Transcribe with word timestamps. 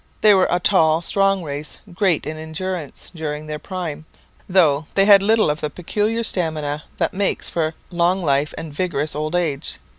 They 0.21 0.33
were 0.33 0.47
a 0.49 0.59
tall, 0.59 1.03
strong 1.03 1.43
race, 1.43 1.77
great 1.93 2.25
in 2.25 2.35
endurance, 2.35 3.11
during 3.13 3.45
their 3.45 3.59
prime, 3.59 4.05
though 4.49 4.87
they 4.95 5.05
had 5.05 5.21
little 5.21 5.51
of 5.51 5.61
the 5.61 5.69
peculiar 5.69 6.23
stamina 6.23 6.85
that 6.97 7.13
makes 7.13 7.49
for 7.49 7.75
long 7.91 8.23
life 8.23 8.51
and 8.57 8.73
vigorous 8.73 9.15
old 9.15 9.35
age. 9.35 9.77